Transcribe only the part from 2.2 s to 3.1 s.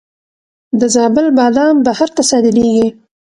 صادریږي.